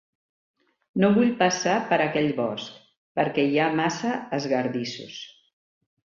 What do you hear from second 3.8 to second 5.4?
massa esgardissos.